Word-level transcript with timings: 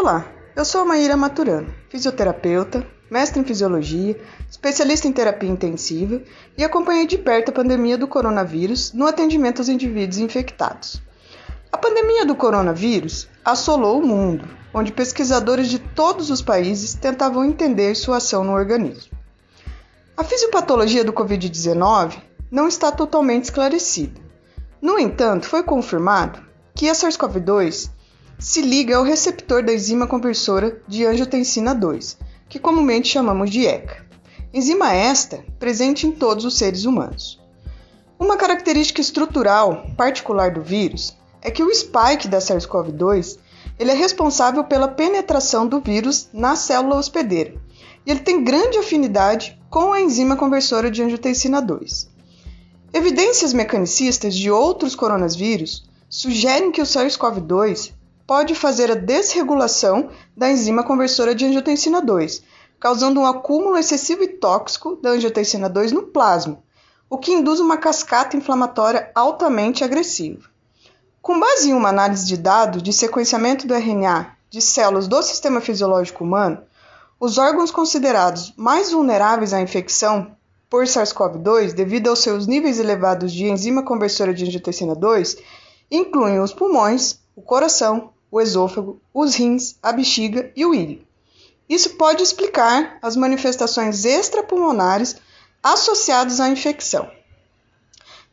Olá, 0.00 0.24
eu 0.54 0.64
sou 0.64 0.82
a 0.82 0.84
Maíra 0.84 1.16
Maturano, 1.16 1.74
fisioterapeuta, 1.88 2.86
mestre 3.10 3.40
em 3.40 3.44
fisiologia, 3.44 4.16
especialista 4.48 5.08
em 5.08 5.12
terapia 5.12 5.50
intensiva 5.50 6.22
e 6.56 6.62
acompanhei 6.62 7.04
de 7.04 7.18
perto 7.18 7.48
a 7.48 7.52
pandemia 7.52 7.98
do 7.98 8.06
coronavírus 8.06 8.92
no 8.92 9.08
atendimento 9.08 9.58
aos 9.58 9.68
indivíduos 9.68 10.18
infectados. 10.18 11.02
A 11.72 11.76
pandemia 11.76 12.24
do 12.24 12.36
coronavírus 12.36 13.28
assolou 13.44 13.98
o 13.98 14.06
mundo, 14.06 14.48
onde 14.72 14.92
pesquisadores 14.92 15.68
de 15.68 15.80
todos 15.80 16.30
os 16.30 16.40
países 16.40 16.94
tentavam 16.94 17.44
entender 17.44 17.96
sua 17.96 18.18
ação 18.18 18.44
no 18.44 18.52
organismo. 18.52 19.18
A 20.16 20.22
fisiopatologia 20.22 21.02
do 21.02 21.12
Covid-19 21.12 22.22
não 22.52 22.68
está 22.68 22.92
totalmente 22.92 23.46
esclarecida. 23.46 24.20
No 24.80 24.96
entanto, 24.96 25.48
foi 25.48 25.64
confirmado 25.64 26.40
que 26.72 26.88
a 26.88 26.92
SARS-CoV-2 26.92 27.97
se 28.38 28.62
liga 28.62 28.96
ao 28.96 29.02
receptor 29.02 29.64
da 29.64 29.72
enzima 29.72 30.06
conversora 30.06 30.80
de 30.86 31.04
angiotensina 31.04 31.74
2, 31.74 32.18
que 32.48 32.58
comumente 32.58 33.08
chamamos 33.08 33.50
de 33.50 33.66
ECA. 33.66 34.06
Enzima 34.54 34.92
esta 34.92 35.44
presente 35.58 36.06
em 36.06 36.12
todos 36.12 36.44
os 36.44 36.56
seres 36.56 36.84
humanos. 36.84 37.40
Uma 38.18 38.36
característica 38.36 39.00
estrutural 39.00 39.86
particular 39.96 40.52
do 40.52 40.62
vírus 40.62 41.16
é 41.42 41.50
que 41.50 41.62
o 41.62 41.74
spike 41.74 42.28
da 42.28 42.38
SARS-CoV-2 42.38 43.38
ele 43.78 43.90
é 43.90 43.94
responsável 43.94 44.64
pela 44.64 44.88
penetração 44.88 45.66
do 45.66 45.80
vírus 45.80 46.28
na 46.32 46.56
célula 46.56 46.96
hospedeira 46.96 47.54
e 48.06 48.10
ele 48.10 48.20
tem 48.20 48.42
grande 48.42 48.78
afinidade 48.78 49.60
com 49.68 49.92
a 49.92 50.00
enzima 50.00 50.36
conversora 50.36 50.90
de 50.90 51.02
angiotensina 51.02 51.60
2. 51.60 52.08
Evidências 52.92 53.52
mecanicistas 53.52 54.34
de 54.34 54.50
outros 54.50 54.94
coronavírus 54.94 55.86
sugerem 56.08 56.72
que 56.72 56.80
o 56.80 56.86
SARS-CoV-2 56.86 57.97
pode 58.28 58.54
fazer 58.54 58.90
a 58.90 58.94
desregulação 58.94 60.10
da 60.36 60.50
enzima 60.50 60.84
conversora 60.84 61.34
de 61.34 61.46
angiotensina 61.46 62.02
2, 62.02 62.42
causando 62.78 63.18
um 63.18 63.24
acúmulo 63.24 63.78
excessivo 63.78 64.22
e 64.22 64.28
tóxico 64.28 64.96
da 64.96 65.12
angiotensina 65.12 65.66
2 65.66 65.92
no 65.92 66.02
plasma, 66.02 66.62
o 67.08 67.16
que 67.16 67.32
induz 67.32 67.58
uma 67.58 67.78
cascata 67.78 68.36
inflamatória 68.36 69.10
altamente 69.14 69.82
agressiva. 69.82 70.46
Com 71.22 71.40
base 71.40 71.70
em 71.70 71.72
uma 71.72 71.88
análise 71.88 72.26
de 72.26 72.36
dados 72.36 72.82
de 72.82 72.92
sequenciamento 72.92 73.66
do 73.66 73.74
RNA 73.74 74.36
de 74.50 74.60
células 74.60 75.08
do 75.08 75.22
sistema 75.22 75.62
fisiológico 75.62 76.22
humano, 76.22 76.62
os 77.18 77.38
órgãos 77.38 77.70
considerados 77.70 78.52
mais 78.58 78.92
vulneráveis 78.92 79.54
à 79.54 79.60
infecção 79.62 80.36
por 80.68 80.84
SARS-CoV-2 80.84 81.72
devido 81.72 82.08
aos 82.08 82.18
seus 82.18 82.46
níveis 82.46 82.78
elevados 82.78 83.32
de 83.32 83.46
enzima 83.46 83.82
conversora 83.82 84.34
de 84.34 84.44
angiotensina 84.44 84.94
2 84.94 85.38
incluem 85.90 86.40
os 86.40 86.52
pulmões, 86.52 87.20
o 87.34 87.40
coração, 87.40 88.12
o 88.30 88.40
esôfago, 88.40 89.00
os 89.12 89.34
rins, 89.34 89.76
a 89.82 89.92
bexiga 89.92 90.52
e 90.54 90.64
o 90.64 90.74
íleo. 90.74 91.02
Isso 91.68 91.90
pode 91.90 92.22
explicar 92.22 92.98
as 93.02 93.16
manifestações 93.16 94.04
extrapulmonares 94.04 95.16
associadas 95.62 96.40
à 96.40 96.48
infecção. 96.48 97.10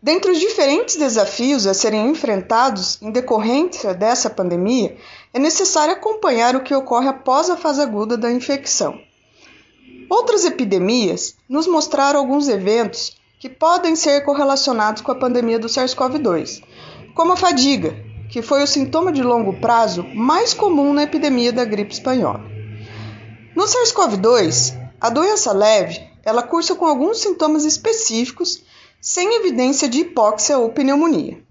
Dentre 0.02 0.32
os 0.32 0.40
diferentes 0.40 0.96
desafios 0.96 1.66
a 1.66 1.74
serem 1.74 2.10
enfrentados 2.10 3.02
em 3.02 3.12
decorrência 3.12 3.94
dessa 3.94 4.30
pandemia, 4.30 4.96
é 5.34 5.40
necessário 5.40 5.94
acompanhar 5.94 6.56
o 6.56 6.62
que 6.62 6.76
ocorre 6.76 7.08
após 7.08 7.50
a 7.50 7.58
fase 7.58 7.82
aguda 7.82 8.16
da 8.16 8.32
infecção. 8.32 9.00
Outras 10.08 10.46
epidemias 10.46 11.36
nos 11.50 11.66
mostraram 11.66 12.20
alguns 12.20 12.48
eventos 12.48 13.18
que 13.40 13.50
podem 13.50 13.96
ser 13.96 14.22
correlacionados 14.22 15.02
com 15.02 15.12
a 15.12 15.16
pandemia 15.16 15.58
do 15.58 15.68
SARS-CoV-2, 15.68 16.62
como 17.16 17.34
a 17.34 17.38
fadiga, 17.38 18.05
que 18.30 18.42
foi 18.42 18.64
o 18.64 18.68
sintoma 18.68 19.12
de 19.12 19.22
longo 19.22 19.60
prazo 19.60 20.04
mais 20.14 20.54
comum 20.54 20.94
na 20.94 21.04
epidemia 21.04 21.52
da 21.52 21.66
gripe 21.66 21.94
espanhola. 21.94 22.44
No 23.56 23.64
SARS-CoV-2, 23.64 24.78
a 25.00 25.10
doença 25.10 25.52
leve, 25.52 26.02
ela 26.24 26.44
cursa 26.44 26.76
com 26.76 26.86
alguns 26.86 27.22
sintomas 27.22 27.64
específicos, 27.64 28.64
sem 29.00 29.36
evidência 29.36 29.88
de 29.88 30.00
hipóxia 30.00 30.58
ou 30.58 30.72
pneumonia. 30.72 31.42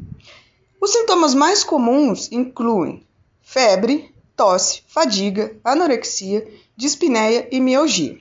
Os 0.81 0.91
sintomas 0.91 1.35
mais 1.35 1.65
comuns 1.65 2.31
incluem 2.33 3.07
febre, 3.41 4.15
tosse, 4.37 4.83
fadiga, 4.89 5.57
anorexia, 5.65 6.47
dispneia 6.77 7.49
e 7.51 7.61
mialgia. 7.61 8.19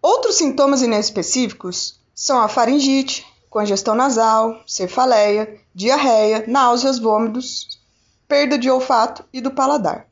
Outros 0.00 0.36
sintomas 0.36 0.82
inespecíficos 0.82 2.00
são 2.14 2.40
a 2.40 2.48
faringite, 2.48 3.24
congestão 3.52 3.94
nasal, 3.94 4.62
cefaleia, 4.66 5.60
diarreia, 5.74 6.42
náuseas, 6.48 6.98
vômitos, 6.98 7.78
perda 8.26 8.56
de 8.56 8.70
olfato 8.70 9.26
e 9.30 9.42
do 9.42 9.50
paladar. 9.50 10.08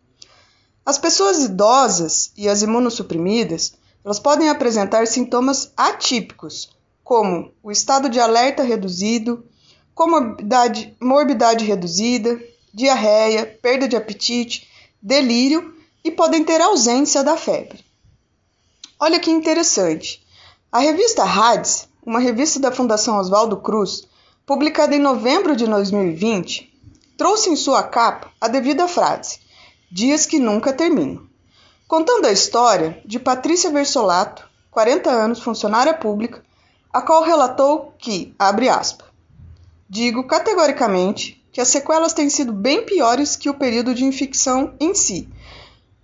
As 0.84 0.98
pessoas 0.98 1.42
idosas 1.42 2.32
e 2.36 2.46
as 2.46 2.60
imunossuprimidas, 2.60 3.72
elas 4.04 4.18
podem 4.18 4.50
apresentar 4.50 5.06
sintomas 5.06 5.72
atípicos, 5.74 6.68
como 7.02 7.50
o 7.62 7.70
estado 7.70 8.10
de 8.10 8.20
alerta 8.20 8.62
reduzido, 8.62 9.42
comorbidade, 9.94 10.94
morbidade 11.00 11.64
reduzida, 11.64 12.38
diarreia, 12.74 13.58
perda 13.62 13.88
de 13.88 13.96
apetite, 13.96 14.68
delírio 15.00 15.74
e 16.04 16.10
podem 16.10 16.44
ter 16.44 16.60
ausência 16.60 17.24
da 17.24 17.38
febre. 17.38 17.82
Olha 18.98 19.18
que 19.18 19.30
interessante. 19.30 20.22
A 20.70 20.78
revista 20.78 21.24
RADS 21.24 21.88
uma 22.04 22.18
revista 22.18 22.58
da 22.58 22.72
Fundação 22.72 23.18
Oswaldo 23.18 23.56
Cruz, 23.58 24.06
publicada 24.46 24.94
em 24.94 24.98
novembro 24.98 25.54
de 25.54 25.66
2020, 25.66 26.72
trouxe 27.16 27.50
em 27.50 27.56
sua 27.56 27.82
capa 27.82 28.30
a 28.40 28.48
devida 28.48 28.88
frase: 28.88 29.40
Dias 29.90 30.26
que 30.26 30.38
nunca 30.38 30.72
terminam. 30.72 31.28
Contando 31.86 32.26
a 32.26 32.32
história 32.32 33.02
de 33.04 33.18
Patrícia 33.18 33.70
Versolato, 33.70 34.48
40 34.70 35.10
anos, 35.10 35.40
funcionária 35.40 35.92
pública, 35.92 36.42
a 36.92 37.02
qual 37.02 37.22
relatou 37.22 37.92
que, 37.98 38.34
abre 38.38 38.68
aspas, 38.68 39.08
digo 39.88 40.24
categoricamente 40.24 41.44
que 41.52 41.60
as 41.60 41.68
sequelas 41.68 42.12
têm 42.12 42.30
sido 42.30 42.52
bem 42.52 42.84
piores 42.84 43.34
que 43.34 43.50
o 43.50 43.54
período 43.54 43.94
de 43.94 44.04
infecção 44.04 44.74
em 44.78 44.94
si, 44.94 45.28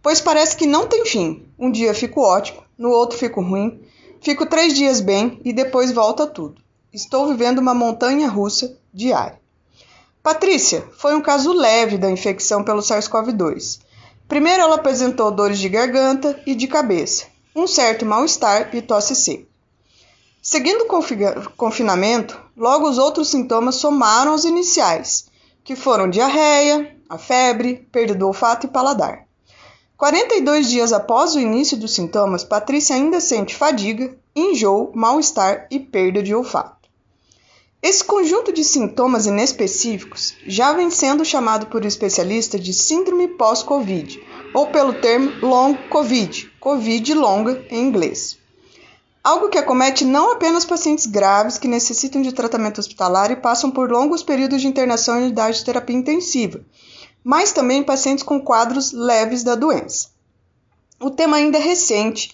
pois 0.03 0.21
parece 0.21 0.57
que 0.57 0.67
não 0.67 0.87
tem 0.87 1.07
fim. 1.07 1.49
Um 1.59 1.71
dia 1.71 1.95
fico 1.95 2.21
ótimo, 2.21 2.63
no 2.77 2.91
outro 2.91 3.17
fico 3.17 3.41
ruim, 3.41 3.81
Fico 4.27 4.45
três 4.45 4.75
dias 4.75 5.01
bem 5.01 5.41
e 5.45 5.53
depois 5.53 5.93
volta 5.93 6.27
tudo. 6.27 6.61
Estou 6.93 7.29
vivendo 7.29 7.61
uma 7.61 7.73
montanha 7.73 8.29
russa 8.29 8.77
diária. 8.93 9.39
Patrícia 10.21 10.85
foi 10.99 11.15
um 11.15 11.21
caso 11.21 11.53
leve 11.53 11.97
da 11.97 12.11
infecção 12.11 12.65
pelo 12.65 12.83
SARS-CoV-2. 12.83 13.79
Primeiro, 14.27 14.65
ela 14.65 14.75
apresentou 14.75 15.31
dores 15.31 15.61
de 15.61 15.69
garganta 15.69 16.43
e 16.45 16.57
de 16.57 16.67
cabeça, 16.67 17.27
um 17.55 17.69
certo 17.69 18.05
mal-estar 18.05 18.75
e 18.75 18.83
tosse 18.83 19.15
seca. 19.15 19.47
Seguindo 20.43 20.87
o 20.87 21.51
confinamento, 21.57 22.37
logo 22.57 22.89
os 22.89 22.99
outros 22.99 23.31
sintomas 23.31 23.77
somaram 23.77 24.33
aos 24.33 24.45
iniciais, 24.45 25.27
que 25.63 25.77
foram 25.77 26.11
diarreia, 26.11 26.97
a 27.09 27.17
febre, 27.17 27.87
perda 27.93 28.13
do 28.13 28.27
olfato 28.27 28.67
e 28.67 28.71
paladar. 28.71 29.26
42 29.97 30.69
dias 30.69 30.93
após 30.93 31.35
o 31.35 31.41
início 31.41 31.75
dos 31.75 31.95
sintomas, 31.95 32.45
Patrícia 32.45 32.95
ainda 32.95 33.19
sente 33.19 33.55
fadiga, 33.55 34.15
enjoo, 34.35 34.93
mal-estar 34.95 35.67
e 35.71 35.81
perda 35.81 36.23
de 36.23 36.35
olfato. 36.35 36.77
Esse 37.83 38.05
conjunto 38.05 38.53
de 38.53 38.63
sintomas 38.63 39.25
inespecíficos 39.25 40.35
já 40.47 40.75
vem 40.75 40.91
sendo 40.91 41.25
chamado 41.25 41.67
por 41.67 41.85
especialistas 41.85 42.61
de 42.61 42.75
síndrome 42.75 43.29
pós-Covid, 43.29 44.23
ou 44.53 44.67
pelo 44.67 44.93
termo 44.93 45.33
long 45.41 45.75
Covid, 45.89 46.53
Covid 46.61 47.15
longa 47.15 47.65
em 47.71 47.81
inglês. 47.81 48.37
Algo 49.25 49.49
que 49.49 49.59
acomete 49.59 50.05
não 50.05 50.33
apenas 50.33 50.65
pacientes 50.65 51.07
graves 51.07 51.59
que 51.59 51.69
necessitam 51.69 52.21
de 52.21 52.33
tratamento 52.33 52.79
hospitalar 52.79 53.31
e 53.31 53.37
passam 53.37 53.71
por 53.71 53.91
longos 53.91 54.23
períodos 54.23 54.61
de 54.61 54.69
internação 54.69 55.19
em 55.19 55.25
unidade 55.25 55.59
de 55.59 55.65
terapia 55.65 55.97
intensiva, 55.97 56.61
mas 57.27 57.51
também 57.51 57.83
pacientes 57.83 58.23
com 58.23 58.41
quadros 58.41 58.93
leves 58.93 59.43
da 59.43 59.57
doença. 59.57 60.11
O 61.01 61.11
tema 61.11 61.39
ainda 61.39 61.59
é 61.59 61.61
recente, 61.61 62.33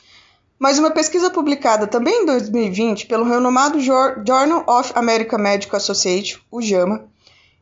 mas 0.58 0.78
uma 0.78 0.90
pesquisa 0.90 1.30
publicada 1.30 1.86
também 1.86 2.22
em 2.22 2.26
2020 2.26 3.06
pelo 3.06 3.24
renomado 3.24 3.80
Journal 3.80 4.62
of 4.66 4.92
American 4.94 5.38
Medical 5.38 5.78
Association, 5.78 6.40
o 6.50 6.60
JAMA, 6.60 7.06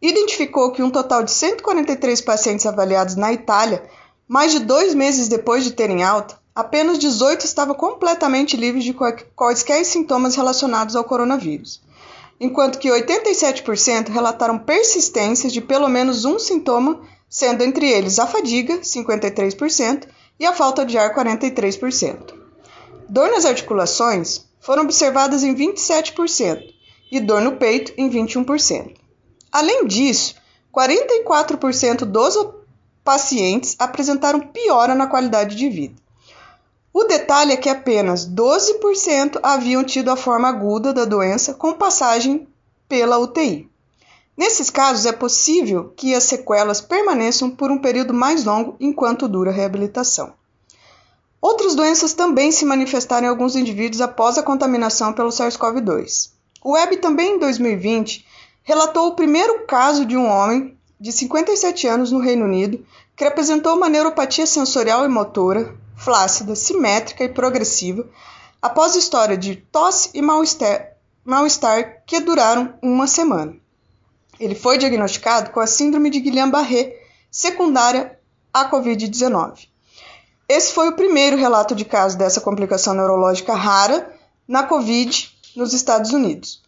identificou 0.03 0.73
que 0.73 0.83
um 0.83 0.91
total 0.91 1.23
de 1.23 1.31
143 1.31 2.21
pacientes 2.21 2.67
avaliados 2.67 3.15
na 3.15 3.33
Itália, 3.33 3.89
mais 4.27 4.51
de 4.51 4.59
dois 4.59 4.93
meses 4.93 5.29
depois 5.29 5.63
de 5.63 5.71
terem 5.71 6.03
alta, 6.03 6.37
apenas 6.53 6.99
18 6.99 7.45
estavam 7.45 7.77
completamente 7.77 8.57
livres 8.57 8.83
de 8.83 8.93
quaisquer 9.37 9.85
sintomas 9.85 10.35
relacionados 10.35 10.97
ao 10.97 11.05
coronavírus, 11.05 11.81
enquanto 12.41 12.81
que 12.81 12.89
87% 12.89 14.09
relataram 14.09 14.59
persistências 14.59 15.53
de 15.53 15.61
pelo 15.61 15.89
menos 15.89 16.25
um 16.25 16.37
sintoma 16.37 17.01
sendo 17.31 17.63
entre 17.63 17.89
eles 17.89 18.19
a 18.19 18.27
fadiga, 18.27 18.81
53%, 18.81 20.09
e 20.41 20.45
a 20.45 20.53
falta 20.53 20.85
de 20.85 20.99
ar, 20.99 21.15
43%. 21.15 22.35
Dor 23.09 23.31
nas 23.31 23.45
articulações 23.45 24.45
foram 24.59 24.83
observadas 24.83 25.45
em 25.45 25.55
27% 25.55 26.75
e 27.11 27.21
dor 27.21 27.41
no 27.41 27.57
peito 27.57 27.93
em 27.97 28.11
21%. 28.11 28.95
Além 29.53 29.87
disso, 29.87 30.35
44% 30.75 32.05
dos 32.05 32.37
pacientes 33.05 33.77
apresentaram 33.79 34.41
piora 34.41 34.95
na 34.95 35.07
qualidade 35.07 35.57
de 35.57 35.69
vida. 35.69 35.95
O 36.93 37.05
detalhe 37.05 37.53
é 37.53 37.57
que 37.57 37.69
apenas 37.69 38.29
12% 38.29 39.39
haviam 39.43 39.85
tido 39.85 40.11
a 40.11 40.17
forma 40.17 40.49
aguda 40.49 40.93
da 40.93 41.05
doença 41.05 41.55
com 41.55 41.75
passagem 41.75 42.49
pela 42.89 43.19
UTI. 43.19 43.71
Nesses 44.41 44.71
casos, 44.71 45.05
é 45.05 45.13
possível 45.13 45.93
que 45.95 46.15
as 46.15 46.25
sequelas 46.25 46.81
permaneçam 46.81 47.51
por 47.51 47.71
um 47.71 47.77
período 47.77 48.15
mais 48.15 48.43
longo 48.43 48.75
enquanto 48.81 49.29
dura 49.29 49.51
a 49.51 49.53
reabilitação. 49.53 50.33
Outras 51.43 51.75
doenças 51.75 52.15
também 52.15 52.51
se 52.51 52.65
manifestaram 52.65 53.27
em 53.27 53.29
alguns 53.29 53.55
indivíduos 53.55 54.01
após 54.01 54.39
a 54.39 54.43
contaminação 54.43 55.13
pelo 55.13 55.29
SARS-CoV-2. 55.29 56.31
O 56.65 56.71
Web 56.71 56.97
também 56.97 57.35
em 57.35 57.39
2020 57.39 58.27
relatou 58.63 59.09
o 59.09 59.15
primeiro 59.15 59.67
caso 59.67 60.07
de 60.07 60.17
um 60.17 60.27
homem 60.27 60.75
de 60.99 61.13
57 61.13 61.87
anos 61.87 62.11
no 62.11 62.19
Reino 62.19 62.47
Unido 62.47 62.83
que 63.15 63.25
apresentou 63.27 63.77
uma 63.77 63.91
neuropatia 63.91 64.47
sensorial 64.47 65.05
e 65.05 65.09
motora 65.09 65.77
flácida, 65.99 66.57
simétrica 66.57 67.25
e 67.25 67.29
progressiva 67.29 68.09
após 68.63 68.97
história 68.97 69.37
de 69.37 69.57
tosse 69.57 70.09
e 70.15 70.23
mal-estar 70.23 70.97
mal 71.27 71.45
que 72.07 72.21
duraram 72.21 72.73
uma 72.81 73.07
semana. 73.07 73.61
Ele 74.41 74.55
foi 74.55 74.79
diagnosticado 74.79 75.51
com 75.51 75.61
a 75.61 75.67
síndrome 75.67 76.09
de 76.09 76.19
Guillain-Barré 76.19 76.97
secundária 77.31 78.19
à 78.53 78.69
COVID-19. 78.71 79.69
Esse 80.49 80.73
foi 80.73 80.89
o 80.89 80.97
primeiro 80.97 81.37
relato 81.37 81.75
de 81.75 81.85
caso 81.85 82.17
dessa 82.17 82.41
complicação 82.41 82.95
neurológica 82.95 83.55
rara 83.55 84.13
na 84.49 84.63
COVID 84.63 85.31
nos 85.55 85.75
Estados 85.75 86.13
Unidos. 86.13 86.63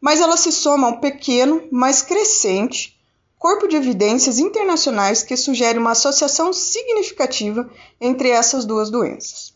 Mas 0.00 0.20
ela 0.20 0.36
se 0.36 0.52
soma 0.52 0.86
a 0.86 0.90
um 0.90 1.00
pequeno, 1.00 1.64
mas 1.70 2.00
crescente 2.00 2.96
corpo 3.38 3.68
de 3.68 3.76
evidências 3.76 4.38
internacionais 4.38 5.22
que 5.22 5.36
sugere 5.36 5.78
uma 5.78 5.92
associação 5.92 6.52
significativa 6.52 7.68
entre 8.00 8.30
essas 8.30 8.64
duas 8.64 8.88
doenças. 8.88 9.52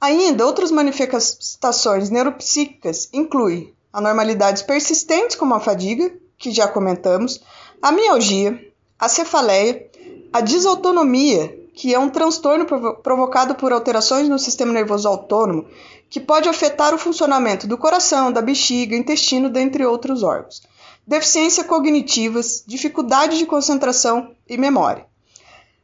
Ainda 0.00 0.44
outras 0.44 0.70
manifestações 0.70 2.10
neuropsíquicas 2.10 3.08
incluem 3.12 3.72
anormalidades 3.92 4.62
persistentes 4.62 5.36
como 5.36 5.54
a 5.54 5.60
fadiga, 5.60 6.12
que 6.44 6.50
já 6.50 6.68
comentamos, 6.68 7.40
a 7.80 7.90
mialgia, 7.90 8.60
a 8.98 9.08
cefaleia, 9.08 9.86
a 10.30 10.42
desautonomia, 10.42 11.58
que 11.74 11.94
é 11.94 11.98
um 11.98 12.10
transtorno 12.10 12.66
provocado 13.02 13.54
por 13.54 13.72
alterações 13.72 14.28
no 14.28 14.38
sistema 14.38 14.70
nervoso 14.70 15.08
autônomo 15.08 15.66
que 16.10 16.20
pode 16.20 16.46
afetar 16.46 16.94
o 16.94 16.98
funcionamento 16.98 17.66
do 17.66 17.78
coração, 17.78 18.30
da 18.30 18.42
bexiga, 18.42 18.94
intestino, 18.94 19.48
dentre 19.48 19.86
outros 19.86 20.22
órgãos. 20.22 20.62
Deficiências 21.06 21.66
cognitivas, 21.66 22.62
dificuldade 22.66 23.38
de 23.38 23.46
concentração 23.46 24.30
e 24.46 24.58
memória. 24.58 25.06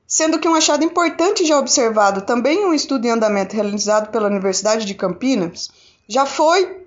Sendo 0.06 0.38
que 0.38 0.46
um 0.46 0.54
achado 0.54 0.84
importante 0.84 1.46
já 1.46 1.58
observado 1.58 2.22
também 2.22 2.58
em 2.58 2.66
um 2.66 2.74
estudo 2.74 3.06
em 3.06 3.10
andamento 3.10 3.56
realizado 3.56 4.10
pela 4.10 4.28
Universidade 4.28 4.84
de 4.84 4.94
Campinas, 4.94 5.70
já 6.06 6.26
foi 6.26 6.86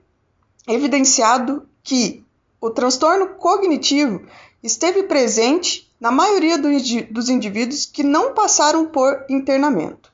evidenciado 0.67 1.67
que 1.83 2.22
o 2.63 2.69
transtorno 2.69 3.27
cognitivo 3.35 4.21
esteve 4.63 5.03
presente 5.03 5.93
na 5.99 6.09
maioria 6.09 6.57
dos 6.57 7.27
indivíduos 7.27 7.85
que 7.85 8.03
não 8.03 8.33
passaram 8.33 8.85
por 8.85 9.25
internamento. 9.29 10.09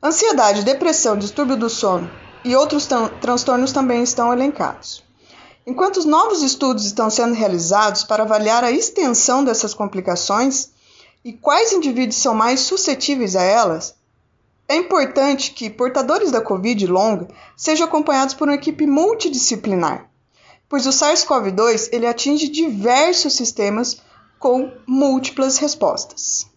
Ansiedade, 0.00 0.64
depressão, 0.64 1.18
distúrbio 1.18 1.56
do 1.56 1.68
sono 1.68 2.08
e 2.44 2.54
outros 2.54 2.86
transtornos 3.20 3.72
também 3.72 4.04
estão 4.04 4.32
elencados. 4.32 5.02
Enquanto 5.66 5.96
os 5.96 6.04
novos 6.04 6.44
estudos 6.44 6.84
estão 6.84 7.10
sendo 7.10 7.34
realizados 7.34 8.04
para 8.04 8.22
avaliar 8.22 8.62
a 8.62 8.70
extensão 8.70 9.42
dessas 9.42 9.74
complicações 9.74 10.70
e 11.24 11.32
quais 11.32 11.72
indivíduos 11.72 12.22
são 12.22 12.34
mais 12.36 12.60
suscetíveis 12.60 13.34
a 13.34 13.42
elas, 13.42 13.96
é 14.68 14.76
importante 14.76 15.50
que 15.50 15.68
portadores 15.68 16.30
da 16.30 16.40
Covid 16.40 16.86
longa 16.86 17.26
sejam 17.56 17.84
acompanhados 17.84 18.34
por 18.34 18.46
uma 18.46 18.54
equipe 18.54 18.86
multidisciplinar, 18.86 20.08
pois 20.70 20.86
o 20.86 20.90
SARS-CoV-2 20.90 21.88
ele 21.92 22.06
atinge 22.06 22.48
diversos 22.48 23.34
sistemas 23.34 24.00
com 24.38 24.72
múltiplas 24.86 25.58
respostas. 25.58 26.49